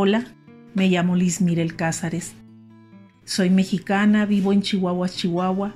Hola, 0.00 0.26
me 0.74 0.86
llamo 0.86 1.16
Liz 1.16 1.40
Mirel 1.40 1.74
Cázares. 1.74 2.36
Soy 3.24 3.50
mexicana, 3.50 4.26
vivo 4.26 4.52
en 4.52 4.62
Chihuahua, 4.62 5.08
Chihuahua. 5.08 5.74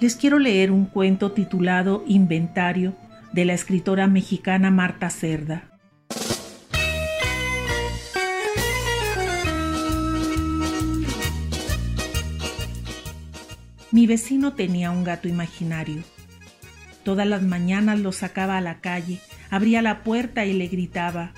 Les 0.00 0.16
quiero 0.16 0.38
leer 0.38 0.70
un 0.70 0.84
cuento 0.84 1.32
titulado 1.32 2.04
Inventario 2.06 2.94
de 3.32 3.46
la 3.46 3.54
escritora 3.54 4.06
mexicana 4.06 4.70
Marta 4.70 5.08
Cerda. 5.08 5.70
Mi 13.90 14.06
vecino 14.06 14.52
tenía 14.52 14.90
un 14.90 15.04
gato 15.04 15.26
imaginario. 15.26 16.02
Todas 17.02 17.26
las 17.26 17.40
mañanas 17.40 17.98
lo 17.98 18.12
sacaba 18.12 18.58
a 18.58 18.60
la 18.60 18.82
calle, 18.82 19.20
abría 19.48 19.80
la 19.80 20.02
puerta 20.02 20.44
y 20.44 20.52
le 20.52 20.68
gritaba, 20.68 21.32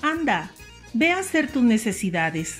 Anda, 0.00 0.50
Ve 0.94 1.12
a 1.12 1.18
hacer 1.18 1.50
tus 1.50 1.62
necesidades. 1.62 2.58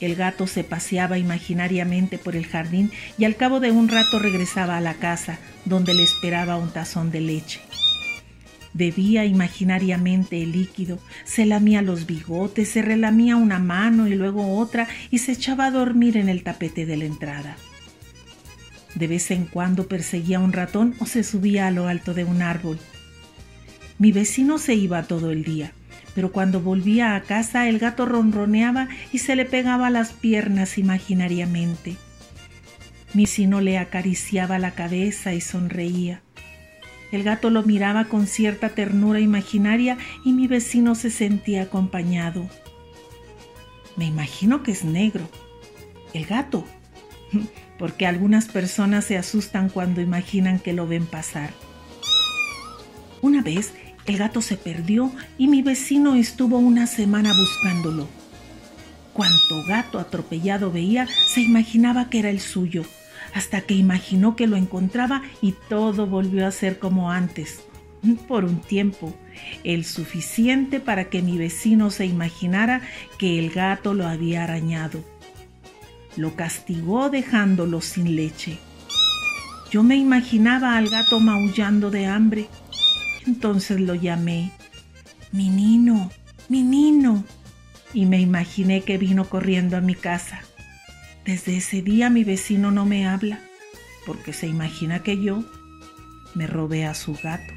El 0.00 0.16
gato 0.16 0.46
se 0.46 0.64
paseaba 0.64 1.18
imaginariamente 1.18 2.18
por 2.18 2.34
el 2.34 2.46
jardín 2.46 2.90
y 3.18 3.24
al 3.24 3.36
cabo 3.36 3.60
de 3.60 3.70
un 3.70 3.88
rato 3.88 4.18
regresaba 4.18 4.78
a 4.78 4.80
la 4.80 4.94
casa, 4.94 5.38
donde 5.66 5.92
le 5.94 6.02
esperaba 6.02 6.56
un 6.56 6.70
tazón 6.70 7.10
de 7.10 7.20
leche. 7.20 7.60
Bebía 8.72 9.26
imaginariamente 9.26 10.42
el 10.42 10.52
líquido, 10.52 10.98
se 11.24 11.44
lamía 11.44 11.82
los 11.82 12.06
bigotes, 12.06 12.68
se 12.70 12.82
relamía 12.82 13.36
una 13.36 13.58
mano 13.58 14.08
y 14.08 14.14
luego 14.14 14.56
otra 14.56 14.88
y 15.10 15.18
se 15.18 15.32
echaba 15.32 15.66
a 15.66 15.70
dormir 15.70 16.16
en 16.16 16.28
el 16.28 16.42
tapete 16.42 16.86
de 16.86 16.96
la 16.96 17.04
entrada. 17.04 17.56
De 18.94 19.06
vez 19.06 19.30
en 19.30 19.44
cuando 19.44 19.86
perseguía 19.86 20.40
un 20.40 20.52
ratón 20.52 20.94
o 20.98 21.06
se 21.06 21.24
subía 21.24 21.66
a 21.66 21.70
lo 21.70 21.88
alto 21.88 22.14
de 22.14 22.24
un 22.24 22.42
árbol. 22.42 22.78
Mi 23.98 24.12
vecino 24.12 24.58
se 24.58 24.74
iba 24.74 25.02
todo 25.02 25.30
el 25.30 25.44
día 25.44 25.72
pero 26.14 26.32
cuando 26.32 26.60
volvía 26.60 27.14
a 27.14 27.22
casa 27.22 27.68
el 27.68 27.78
gato 27.78 28.06
ronroneaba 28.06 28.88
y 29.12 29.18
se 29.18 29.36
le 29.36 29.44
pegaba 29.44 29.90
las 29.90 30.12
piernas 30.12 30.78
imaginariamente. 30.78 31.96
Mi 33.12 33.24
vecino 33.24 33.60
le 33.60 33.78
acariciaba 33.78 34.58
la 34.58 34.72
cabeza 34.72 35.34
y 35.34 35.40
sonreía. 35.40 36.22
El 37.10 37.24
gato 37.24 37.50
lo 37.50 37.64
miraba 37.64 38.04
con 38.04 38.26
cierta 38.26 38.68
ternura 38.68 39.18
imaginaria 39.18 39.98
y 40.24 40.32
mi 40.32 40.46
vecino 40.46 40.94
se 40.94 41.10
sentía 41.10 41.62
acompañado. 41.62 42.48
Me 43.96 44.06
imagino 44.06 44.62
que 44.62 44.70
es 44.70 44.84
negro. 44.84 45.28
El 46.14 46.26
gato. 46.26 46.64
Porque 47.78 48.06
algunas 48.06 48.46
personas 48.46 49.06
se 49.06 49.16
asustan 49.16 49.70
cuando 49.70 50.00
imaginan 50.00 50.58
que 50.58 50.72
lo 50.72 50.86
ven 50.86 51.06
pasar. 51.06 51.50
Una 53.22 53.42
vez 53.42 53.72
el 54.06 54.18
gato 54.18 54.40
se 54.42 54.56
perdió 54.56 55.12
y 55.38 55.48
mi 55.48 55.62
vecino 55.62 56.14
estuvo 56.14 56.58
una 56.58 56.86
semana 56.86 57.32
buscándolo. 57.36 58.08
Cuanto 59.12 59.64
gato 59.66 59.98
atropellado 59.98 60.70
veía, 60.70 61.06
se 61.26 61.40
imaginaba 61.40 62.08
que 62.08 62.20
era 62.20 62.30
el 62.30 62.40
suyo, 62.40 62.84
hasta 63.34 63.60
que 63.62 63.74
imaginó 63.74 64.36
que 64.36 64.46
lo 64.46 64.56
encontraba 64.56 65.22
y 65.42 65.54
todo 65.68 66.06
volvió 66.06 66.46
a 66.46 66.52
ser 66.52 66.78
como 66.78 67.10
antes, 67.10 67.62
por 68.28 68.44
un 68.44 68.60
tiempo, 68.60 69.14
el 69.64 69.84
suficiente 69.84 70.80
para 70.80 71.10
que 71.10 71.22
mi 71.22 71.36
vecino 71.38 71.90
se 71.90 72.06
imaginara 72.06 72.82
que 73.18 73.38
el 73.38 73.50
gato 73.50 73.94
lo 73.94 74.06
había 74.06 74.44
arañado. 74.44 75.04
Lo 76.16 76.34
castigó 76.34 77.10
dejándolo 77.10 77.80
sin 77.80 78.16
leche. 78.16 78.58
Yo 79.70 79.82
me 79.82 79.96
imaginaba 79.96 80.76
al 80.76 80.88
gato 80.88 81.20
maullando 81.20 81.90
de 81.90 82.06
hambre 82.06 82.48
entonces 83.26 83.80
lo 83.80 83.94
llamé, 83.94 84.52
mi 85.32 85.48
nino, 85.48 86.10
mi 86.48 86.62
nino, 86.62 87.24
y 87.92 88.06
me 88.06 88.20
imaginé 88.20 88.82
que 88.82 88.98
vino 88.98 89.28
corriendo 89.28 89.76
a 89.76 89.80
mi 89.80 89.94
casa. 89.94 90.42
Desde 91.24 91.56
ese 91.56 91.82
día 91.82 92.10
mi 92.10 92.24
vecino 92.24 92.70
no 92.70 92.86
me 92.86 93.06
habla, 93.06 93.40
porque 94.06 94.32
se 94.32 94.46
imagina 94.46 95.02
que 95.02 95.22
yo 95.22 95.44
me 96.34 96.46
robé 96.46 96.86
a 96.86 96.94
su 96.94 97.14
gato. 97.14 97.54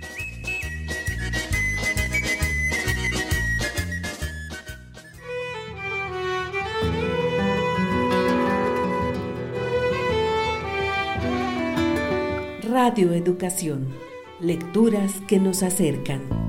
Radio 12.70 13.14
Educación 13.14 14.13
Lecturas 14.44 15.22
que 15.26 15.40
nos 15.40 15.64
acercan. 15.64 16.43